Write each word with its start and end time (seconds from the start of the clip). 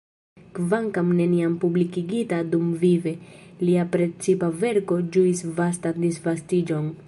Kvankam 0.59 1.09
neniam 1.17 1.57
publikigita 1.65 2.39
dumvive, 2.55 3.13
lia 3.67 3.85
precipa 3.97 4.51
verko 4.65 5.01
ĝuis 5.17 5.45
vastan 5.61 6.05
disvastiĝon. 6.07 6.91